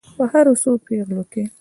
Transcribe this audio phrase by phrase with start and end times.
[0.15, 1.43] په هرو څو پیغلو کې.